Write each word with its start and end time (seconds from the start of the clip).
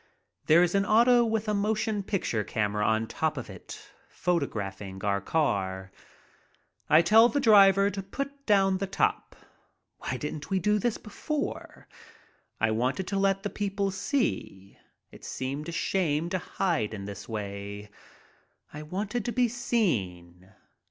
There 0.47 0.63
is 0.63 0.73
an 0.73 0.83
auto 0.83 1.23
with 1.23 1.47
a 1.47 1.53
motion 1.53 2.01
picture 2.01 2.43
camera 2.43 2.83
on 2.83 3.05
top 3.05 3.37
of 3.37 3.51
it 3.51 3.79
photographing 4.09 5.03
our 5.03 5.21
car. 5.21 5.91
I 6.89 7.03
tell 7.03 7.29
the 7.29 7.39
driver 7.39 7.91
to 7.91 8.01
put 8.01 8.47
down 8.47 8.79
the 8.79 8.87
top. 8.87 9.35
Why 9.99 10.17
didn't 10.17 10.49
we 10.49 10.57
do 10.57 10.79
this 10.79 10.97
before? 10.97 11.87
I 12.59 12.71
wanted 12.71 13.05
to 13.09 13.19
let 13.19 13.43
the 13.43 13.51
people 13.51 13.91
see. 13.91 14.75
It 15.11 15.23
seemed 15.23 15.69
a 15.69 15.71
shame 15.71 16.29
to 16.31 16.39
hide 16.39 16.95
in 16.95 17.05
this 17.05 17.29
way. 17.29 17.91
I 18.73 18.81
wanted 18.81 19.23
to 19.25 19.31
be 19.31 19.47
seen. 19.47 20.51